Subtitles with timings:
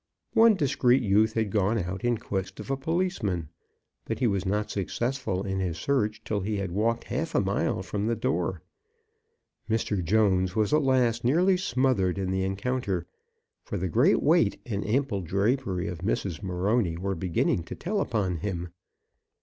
[0.33, 3.49] One discreet youth had gone out in quest of a policeman,
[4.05, 7.83] but he was not successful in his search till he had walked half a mile
[7.83, 8.63] from the door.
[9.69, 10.03] Mr.
[10.03, 13.05] Jones was at last nearly smothered in the encounter,
[13.63, 16.41] for the great weight and ample drapery of Mrs.
[16.41, 18.69] Morony were beginning to tell upon him.